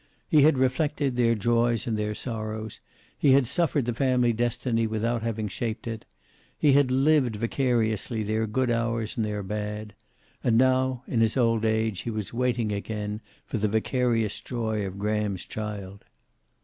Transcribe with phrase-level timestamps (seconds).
[0.27, 2.79] He had reflected their joys and their sorrows.
[3.15, 6.05] He had suffered the family destiny without having shaped it.
[6.57, 9.93] He had lived, vicariously, their good hours and their bad.
[10.43, 14.97] And now, in his old age, he was waiting again for the vicarious joy of
[14.97, 16.03] Graham's child.